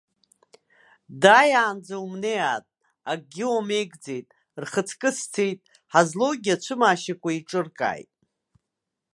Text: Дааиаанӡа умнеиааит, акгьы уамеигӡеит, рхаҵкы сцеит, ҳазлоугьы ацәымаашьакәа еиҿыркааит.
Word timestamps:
Дааиаанӡа 1.21 1.95
умнеиааит, 2.05 2.65
акгьы 3.11 3.45
уамеигӡеит, 3.53 4.27
рхаҵкы 4.61 5.09
сцеит, 5.17 5.59
ҳазлоугьы 5.93 6.51
ацәымаашьакәа 6.55 7.29
еиҿыркааит. 7.33 8.11